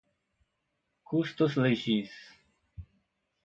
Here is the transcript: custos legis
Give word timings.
custos 1.03 1.53
legis 1.63 2.09